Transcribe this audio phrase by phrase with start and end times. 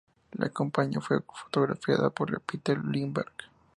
[0.31, 3.51] La campaña fue fotografiada por Peter Lindbergh.